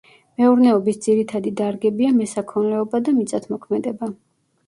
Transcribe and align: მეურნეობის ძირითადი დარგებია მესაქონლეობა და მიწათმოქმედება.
მეურნეობის 0.41 0.95
ძირითადი 1.05 1.51
დარგებია 1.59 2.15
მესაქონლეობა 2.21 3.01
და 3.09 3.15
მიწათმოქმედება. 3.19 4.09